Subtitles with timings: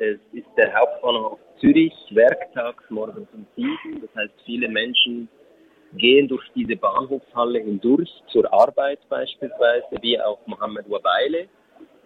[0.00, 4.00] Es ist der Hauptbahnhof Zürich, werktags morgens um sieben.
[4.00, 5.28] Das heißt, viele Menschen
[5.92, 11.48] gehen durch diese Bahnhofshalle hindurch zur Arbeit beispielsweise, wie auch Mohammed Wabeile,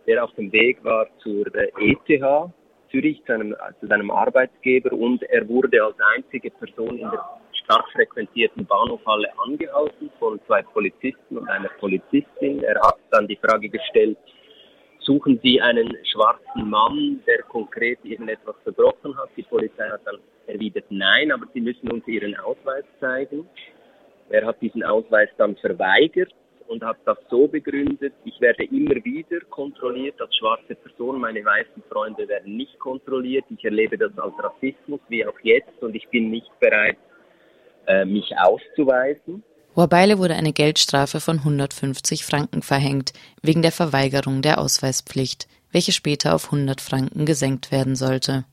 [0.09, 2.49] der auf dem Weg war zur ETH äh,
[2.91, 7.25] Zürich, zu, einem, zu seinem Arbeitsgeber und er wurde als einzige Person in der
[7.63, 12.61] stark frequentierten Bahnhofhalle angehalten von zwei Polizisten und einer Polizistin.
[12.65, 14.19] Er hat dann die Frage gestellt,
[15.05, 19.31] suchen Sie einen schwarzen Mann, der konkret irgendetwas verbrochen hat?
[19.37, 23.49] Die Polizei hat dann erwidert, nein, aber Sie müssen uns Ihren Ausweis zeigen.
[24.31, 26.33] Er hat diesen Ausweis dann verweigert
[26.69, 31.83] und hat das so begründet, ich werde immer wieder kontrolliert als schwarze Person, meine weißen
[31.91, 36.31] Freunde werden nicht kontrolliert, ich erlebe das als Rassismus wie auch jetzt und ich bin
[36.31, 36.97] nicht bereit,
[37.87, 39.43] äh, mich auszuweisen.
[39.75, 46.35] Wabeile wurde eine Geldstrafe von 150 Franken verhängt, wegen der Verweigerung der Ausweispflicht, welche später
[46.35, 48.45] auf 100 Franken gesenkt werden sollte.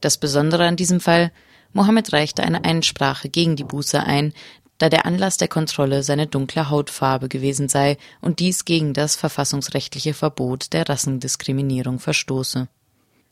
[0.00, 1.32] Das Besondere an diesem Fall,
[1.72, 4.32] Mohammed reichte eine Einsprache gegen die Buße ein,
[4.78, 10.14] da der Anlass der Kontrolle seine dunkle Hautfarbe gewesen sei und dies gegen das verfassungsrechtliche
[10.14, 12.68] Verbot der Rassendiskriminierung verstoße.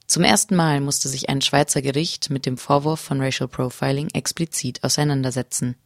[0.07, 4.85] Zum ersten Mal musste sich ein Schweizer Gericht mit dem Vorwurf von Racial Profiling explizit
[4.85, 5.77] auseinandersetzen.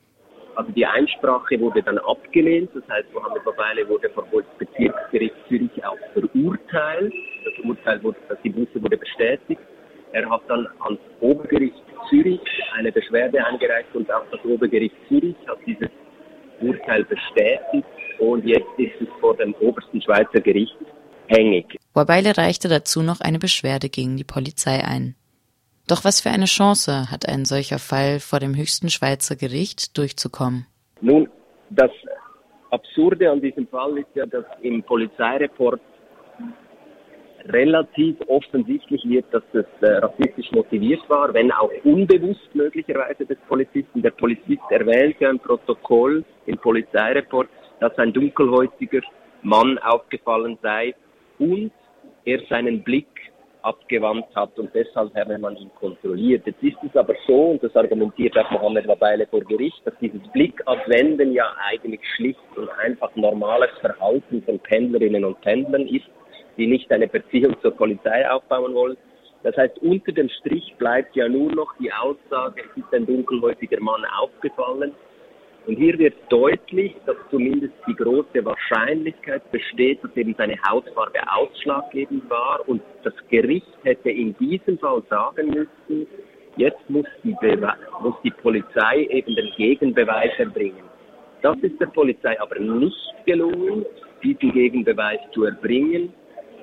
[0.56, 4.24] Also die Einsprache wurde dann abgelehnt, das heißt Mohammed Babeile wurde vom
[4.58, 7.12] Bezirksgericht Zürich auch verurteilt.
[7.44, 9.60] Das Urteil wurde, die Buße wurde bestätigt.
[10.12, 11.76] Er hat dann ans Obergericht
[12.08, 12.40] Zürich
[12.74, 15.90] eine Beschwerde eingereicht und auch das Obergericht Zürich hat dieses
[16.62, 17.86] Urteil bestätigt
[18.18, 20.76] und jetzt ist es vor dem obersten Schweizer Gericht
[21.26, 21.66] hängig.
[21.92, 25.16] Wabeile reichte dazu noch eine Beschwerde gegen die Polizei ein.
[25.88, 30.66] Doch was für eine Chance hat ein solcher Fall vor dem höchsten Schweizer Gericht durchzukommen?
[31.00, 31.28] Nun,
[31.70, 31.90] das
[32.70, 35.80] Absurde an diesem Fall ist ja, dass im Polizeireport
[37.48, 44.02] relativ offensichtlich wird, dass es äh, rassistisch motiviert war, wenn auch unbewusst möglicherweise des Polizisten.
[44.02, 47.48] Der Polizist erwähnt ja im Protokoll, im Polizeireport,
[47.78, 49.02] dass ein dunkelhäutiger
[49.42, 50.94] Mann aufgefallen sei
[51.38, 51.70] und
[52.25, 53.06] er seinen Blick
[53.66, 56.47] abgewandt hat und deshalb habe man ihn kontrolliert.
[56.47, 60.22] Jetzt ist es aber so, und das argumentiert auch Mohammed Wabeile vor Gericht, dass dieses
[60.32, 66.06] Blickabwenden ja eigentlich schlicht und einfach normales Verhalten von Pendlerinnen und Pendlern ist
[66.56, 68.97] die nicht eine Beziehung zur Polizei aufbauen wollen.
[69.43, 73.81] Das heißt, unter dem Strich bleibt ja nur noch die Aussage, es ist ein dunkelhäutiger
[73.81, 74.93] Mann aufgefallen.
[75.66, 82.31] Und hier wird deutlich, dass zumindest die große Wahrscheinlichkeit besteht, dass eben seine Hautfarbe ausschlaggebend
[82.31, 82.60] war.
[82.69, 86.06] Und das Gericht hätte in diesem Fall sagen müssen,
[86.56, 90.84] jetzt muss die, Bewe muss die Polizei eben den Gegenbeweis erbringen.
[91.43, 93.84] Das ist der Polizei aber nicht gelungen,
[94.22, 96.12] diesen Gegenbeweis zu erbringen.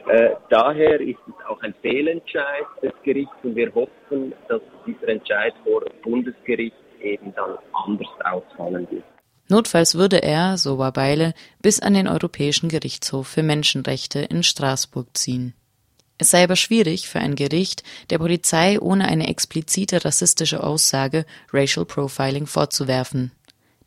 [0.08, 5.54] Äh, daher ist es auch ein Fehlentscheid des Gerichts und wir hoffen, dass dieser Entscheid
[5.64, 9.04] vor Bundesgericht eben dann anders ausfallen wird.
[9.50, 15.16] Notfalls würde er, so war Beile, bis an den Europäischen Gerichtshof für Menschenrechte in Straßburg
[15.16, 15.54] ziehen.
[16.18, 21.86] Es sei aber schwierig für ein Gericht, der Polizei ohne eine explizite rassistische Aussage Racial
[21.86, 23.32] Profiling vorzuwerfen.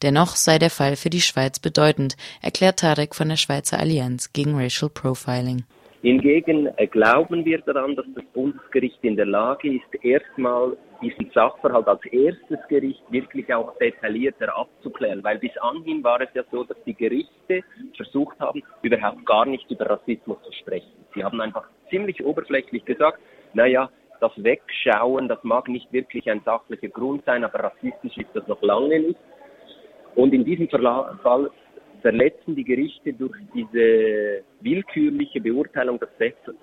[0.03, 4.55] Dennoch sei der Fall für die Schweiz bedeutend, erklärt Tarek von der Schweizer Allianz gegen
[4.55, 5.65] Racial Profiling.
[6.03, 11.87] Hingegen äh, glauben wir daran, dass das Bundesgericht in der Lage ist, erstmal diesen Sachverhalt
[11.89, 16.77] als erstes Gericht wirklich auch detaillierter abzuklären, weil bis anhin war es ja so, dass
[16.85, 17.63] die Gerichte
[17.97, 20.93] versucht haben, überhaupt gar nicht über Rassismus zu sprechen.
[21.15, 23.21] Sie haben einfach ziemlich oberflächlich gesagt,
[23.55, 23.91] naja,
[24.21, 28.63] das Wegschauen, das mag nicht wirklich ein sachlicher Grund sein, aber rassistisch ist das noch
[28.63, 29.21] lange nicht.
[30.15, 31.51] Und in diesem Fall
[32.03, 36.09] verletzen die Gerichte durch diese willkürliche Beurteilung des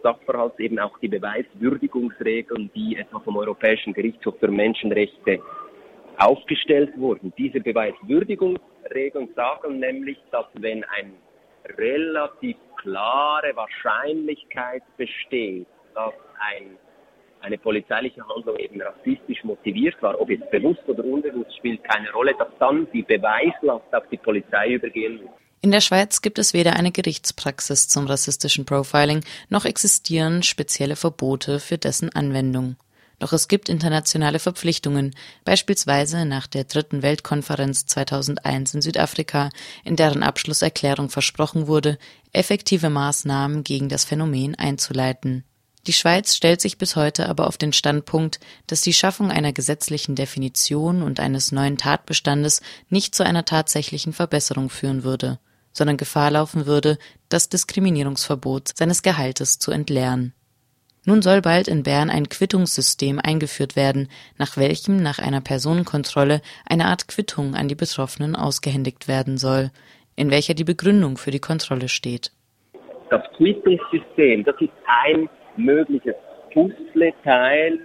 [0.01, 5.39] Sachverhalts eben auch die Beweiswürdigungsregeln, die etwa vom Europäischen Gerichtshof für Menschenrechte
[6.17, 7.33] aufgestellt wurden.
[7.37, 11.13] Diese Beweiswürdigungsregeln sagen nämlich, dass wenn eine
[11.77, 16.77] relativ klare Wahrscheinlichkeit besteht, dass ein
[17.43, 22.33] eine polizeiliche Handlung eben rassistisch motiviert war, ob jetzt bewusst oder unbewusst, spielt keine Rolle,
[22.39, 25.31] dass dann die Beweislast auf die Polizei übergehen muss.
[25.61, 31.59] In der Schweiz gibt es weder eine Gerichtspraxis zum rassistischen Profiling, noch existieren spezielle Verbote
[31.59, 32.75] für dessen Anwendung.
[33.19, 35.15] Doch es gibt internationale Verpflichtungen,
[35.45, 39.49] beispielsweise nach der dritten Weltkonferenz 2001 in Südafrika,
[39.85, 41.97] in deren Abschlusserklärung versprochen wurde,
[42.33, 45.45] effektive Maßnahmen gegen das Phänomen einzuleiten.
[45.85, 50.15] Die Schweiz stellt sich bis heute aber auf den Standpunkt, dass die Schaffung einer gesetzlichen
[50.15, 55.39] Definition und eines neuen Tatbestandes nicht zu einer tatsächlichen Verbesserung führen würde,
[55.73, 56.97] sondern Gefahr laufen würde,
[57.27, 60.33] das Diskriminierungsverbot seines Gehaltes zu entleeren.
[61.05, 64.07] Nun soll bald in Bern ein Quittungssystem eingeführt werden,
[64.37, 69.69] nach welchem nach einer Personenkontrolle eine Art Quittung an die Betroffenen ausgehändigt werden soll,
[70.15, 72.31] in welcher die Begründung für die Kontrolle steht.
[73.09, 75.27] Das Quittungssystem, das ist ein
[75.57, 76.15] mögliches
[76.53, 77.79] Puzzleteil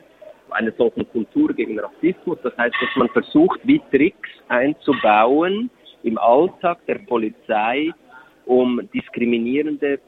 [0.50, 2.38] einer solchen Kultur gegen Rassismus.
[2.42, 5.70] Das heißt, dass man versucht, wie Tricks einzubauen
[6.02, 7.90] im Alltag der Polizei,
[8.46, 10.00] um diskriminierende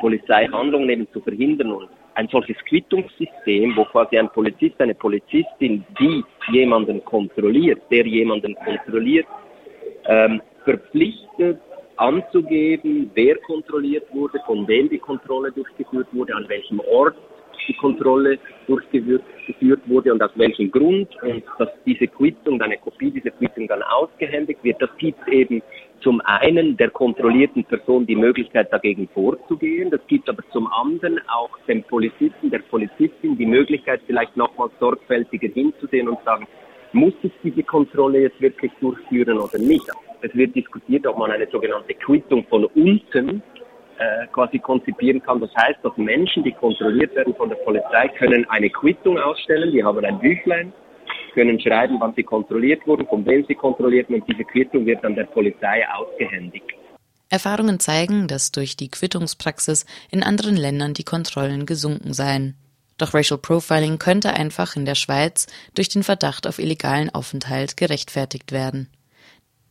[0.00, 1.72] Polizeihandlungen eben zu verhindern.
[1.72, 8.54] Und ein solches Quittungssystem, wo quasi ein Polizist, eine Polizistin, die jemanden kontrolliert, der jemanden
[8.56, 9.26] kontrolliert,
[10.06, 11.60] ähm, verpflichtet
[11.96, 17.16] anzugeben, wer kontrolliert wurde, von wem die Kontrolle durchgeführt wurde, an welchem Ort
[17.68, 23.30] die Kontrolle durchgeführt wurde und aus welchem Grund und dass diese Quittung, eine Kopie dieser
[23.30, 25.62] Quittung dann ausgehändigt wird, das gibt eben
[26.00, 31.50] zum einen der kontrollierten Person die Möglichkeit dagegen vorzugehen, das gibt aber zum anderen auch
[31.66, 36.46] dem Polizisten, der Polizistin die Möglichkeit vielleicht nochmal sorgfältiger hinzusehen und sagen,
[36.92, 39.90] muss ich diese Kontrolle jetzt wirklich durchführen oder nicht.
[40.24, 43.42] Es wird diskutiert, ob man eine sogenannte Quittung von unten
[43.98, 45.38] äh, quasi konzipieren kann.
[45.38, 49.84] Das heißt, dass Menschen, die kontrolliert werden von der Polizei, können eine Quittung ausstellen, die
[49.84, 50.72] haben ein Büchlein,
[51.34, 55.04] können schreiben, wann sie kontrolliert wurden, von wem sie kontrolliert wurden und diese Quittung wird
[55.04, 56.72] dann der Polizei ausgehändigt.
[57.28, 62.54] Erfahrungen zeigen, dass durch die Quittungspraxis in anderen Ländern die Kontrollen gesunken seien.
[62.96, 68.50] Doch Racial Profiling könnte einfach in der Schweiz durch den Verdacht auf illegalen Aufenthalt gerechtfertigt
[68.50, 68.88] werden.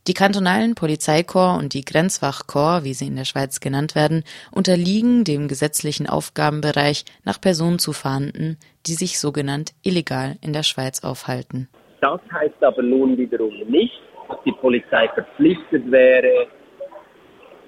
[0.05, 5.47] Die kantonalen Polizeikorps und die Grenzwachkorps, wie sie in der Schweiz genannt werden, unterliegen dem
[5.47, 11.69] gesetzlichen Aufgabenbereich, nach Personen zu fahnden, die sich sogenannt illegal in der Schweiz aufhalten.
[12.01, 13.93] Das heißt aber nun wiederum nicht,
[14.27, 16.47] dass die Polizei verpflichtet wäre,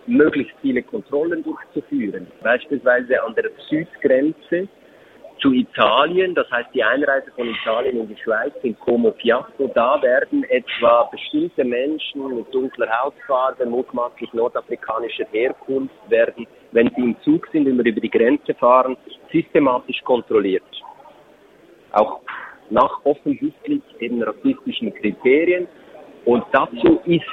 [0.05, 2.27] möglichst viele Kontrollen durchzuführen.
[2.43, 4.67] Beispielsweise an der Südgrenze
[5.39, 10.01] zu Italien, das heißt die Einreise von Italien in die Schweiz in Como Piatto, da
[10.01, 17.47] werden etwa bestimmte Menschen mit dunkler Hautfarbe, mutmaßlich nordafrikanischer Herkunft, werden, wenn sie im Zug
[17.51, 18.97] sind und über die Grenze fahren,
[19.31, 20.63] systematisch kontrolliert.
[21.91, 22.21] Auch
[22.69, 25.67] nach offensichtlich eben rassistischen Kriterien.
[26.25, 27.25] Und dazu ist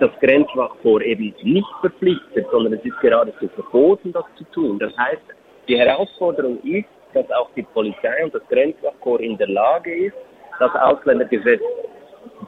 [0.00, 4.78] das Grenzwachkorps eben nicht verpflichtet, sondern es ist geradezu verboten, das zu tun.
[4.78, 5.22] Das heißt,
[5.68, 10.16] die Herausforderung ist, dass auch die Polizei und das Grenzwachkorps in der Lage ist,
[10.58, 11.62] das Ausländergesetz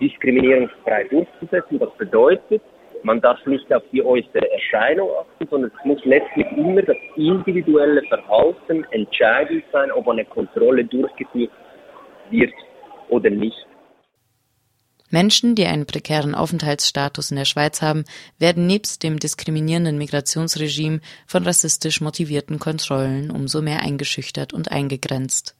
[0.01, 1.79] diskriminierungsfrei durchzusetzen.
[1.79, 2.63] Das bedeutet,
[3.03, 8.03] man darf nicht auf die äußere Erscheinung achten, sondern es muss letztlich immer das individuelle
[8.03, 11.51] Verhalten entscheidend sein, ob eine Kontrolle durchgeführt
[12.31, 12.53] wird
[13.09, 13.68] oder nicht.
[15.11, 18.05] Menschen, die einen prekären Aufenthaltsstatus in der Schweiz haben,
[18.39, 25.55] werden nebst dem diskriminierenden Migrationsregime von rassistisch motivierten Kontrollen umso mehr eingeschüchtert und eingegrenzt.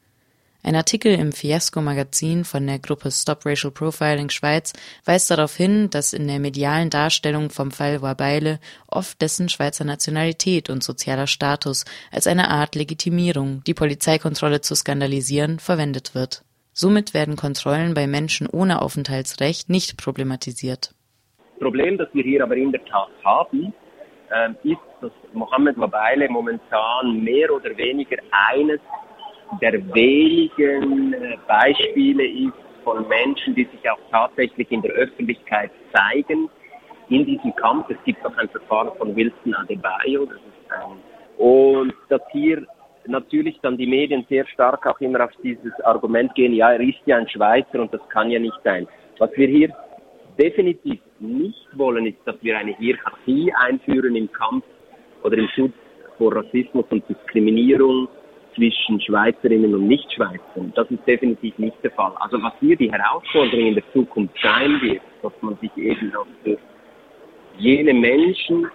[0.61, 4.73] Ein Artikel im Fiasco-Magazin von der Gruppe Stop Racial Profiling Schweiz
[5.05, 10.69] weist darauf hin, dass in der medialen Darstellung vom Fall Wabeile oft dessen Schweizer Nationalität
[10.69, 16.43] und sozialer Status als eine Art Legitimierung, die Polizeikontrolle zu skandalisieren, verwendet wird.
[16.73, 20.93] Somit werden Kontrollen bei Menschen ohne Aufenthaltsrecht nicht problematisiert.
[21.37, 23.73] Das Problem, das wir hier aber in der Tat haben,
[24.29, 28.79] äh, ist, dass Mohammed Wabeile momentan mehr oder weniger eines
[29.61, 36.49] der wenigen äh, Beispiele ist von Menschen, die sich auch tatsächlich in der Öffentlichkeit zeigen
[37.09, 37.89] in diesem Kampf.
[37.89, 40.97] Es gibt auch ein Verfahren von Wilson Adebayo, das ist ein,
[41.37, 42.65] und dass hier
[43.09, 46.99] natürlich dann die Medien sehr stark auch immer auf dieses Argument gehen, ja, er ist
[47.05, 48.87] ja ein Schweizer und das kann ja nicht sein.
[49.17, 49.69] Was wir hier
[50.37, 54.63] definitiv nicht wollen, ist, dass wir eine Hierarchie einführen im Kampf
[55.23, 55.73] oder im Schutz
[56.17, 58.07] vor Rassismus und Diskriminierung
[58.55, 60.71] zwischen Schweizerinnen und Nichtschweizern.
[60.75, 62.13] Das ist definitiv nicht der Fall.
[62.19, 66.25] Also was hier die Herausforderung in der Zukunft sein wird, dass man sich eben auch
[66.43, 66.57] für
[67.57, 68.69] jene Menschen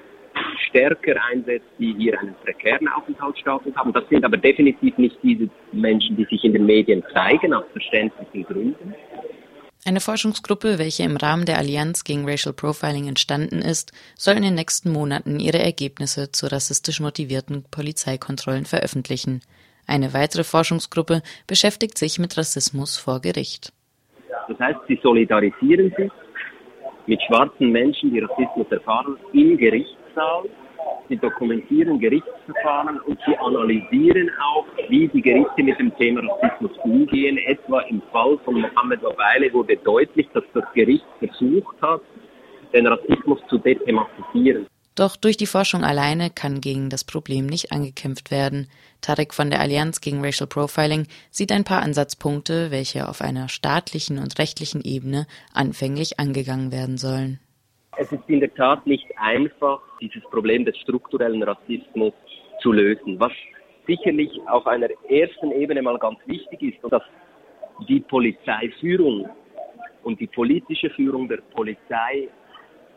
[0.75, 3.93] stärker einsetzt, die hier einen prekären Aufenthaltsstatus haben.
[3.93, 8.45] Das sind aber definitiv nicht diese Menschen, die sich in den Medien zeigen, aus verständlichen
[8.45, 8.95] Gründen.
[9.87, 14.55] Eine Forschungsgruppe, welche im Rahmen der Allianz gegen Racial Profiling entstanden ist, soll in den
[14.55, 19.43] nächsten Monaten ihre Ergebnisse zu rassistisch motivierten Polizeikontrollen veröffentlichen.
[19.87, 23.73] Eine weitere Forschungsgruppe beschäftigt sich mit Rassismus vor Gericht.
[24.49, 26.11] Das heißt, sie solidarisieren sich
[27.07, 30.45] mit schwarzen Menschen, die Rassismus erfahren, im Gericht Gerichtssaal,
[31.09, 37.39] sie dokumentieren Gerichtsverfahren und sie analysieren auch, wie die Gerichte mit dem Thema Rassismus umgehen.
[37.39, 42.01] Etwa im Fall von Mohammed Wabeile wurde deutlich, dass das Gericht versucht hat,
[42.73, 44.67] den Rassismus zu dethematisieren.
[44.97, 48.69] Doch durch die Forschung alleine kann gegen das Problem nicht angekämpft werden,
[49.01, 54.19] Tarek von der Allianz gegen Racial Profiling sieht ein paar Ansatzpunkte, welche auf einer staatlichen
[54.19, 57.41] und rechtlichen Ebene anfänglich angegangen werden sollen.
[57.97, 62.13] Es ist in der Tat nicht einfach, dieses Problem des strukturellen Rassismus
[62.61, 63.21] zu lösen.
[63.21, 63.33] Was
[63.87, 67.03] sicherlich auf einer ersten Ebene mal ganz wichtig ist, dass
[67.89, 69.29] die Polizeiführung
[70.03, 72.29] und die politische Führung der Polizei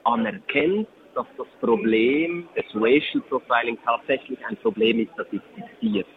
[0.04, 6.08] anerkennt, dass das Problem des Racial Profiling tatsächlich ein Problem ist, das existiert.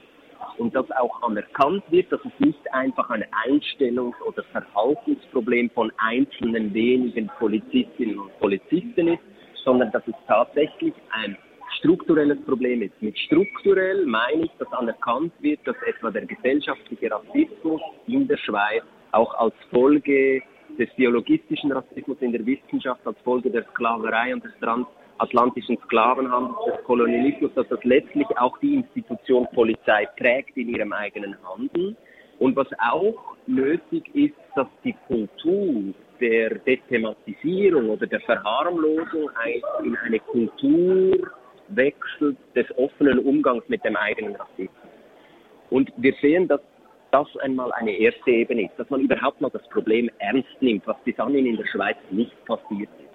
[0.59, 6.73] Und dass auch anerkannt wird, dass es nicht einfach ein Einstellungs- oder Verhaltensproblem von einzelnen
[6.75, 9.23] wenigen Polizistinnen und Polizisten ist,
[9.64, 11.37] sondern dass es tatsächlich ein
[11.78, 13.00] strukturelles Problem ist.
[13.00, 18.82] Mit strukturell meine ich, dass anerkannt wird, dass etwa der gesellschaftliche Rassismus in der Schweiz
[19.12, 20.42] auch als Folge
[20.78, 24.52] des biologistischen Rassismus in der Wissenschaft als Folge der Sklaverei und des
[25.20, 31.36] transatlantischen Sklavenhandels, des Kolonialismus, dass das letztlich auch die Institution Polizei prägt in ihrem eigenen
[31.46, 31.96] Handeln.
[32.38, 39.30] Und was auch nötig ist, dass die Kultur der Dethematisierung oder der Verharmlosung
[39.84, 41.30] in eine Kultur
[41.68, 44.70] wechselt des offenen Umgangs mit dem eigenen Rassismus.
[45.70, 46.60] Und wir sehen, dass
[47.10, 50.96] das einmal eine erste Ebene ist, dass man überhaupt mal das Problem ernst nimmt, was
[51.04, 53.10] bis anhin in der Schweiz nicht passiert ist.